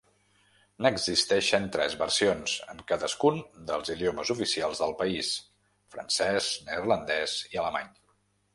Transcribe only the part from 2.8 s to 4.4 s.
cadascun dels idiomes